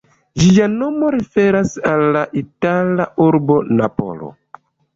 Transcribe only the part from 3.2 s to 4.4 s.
urbo Napolo.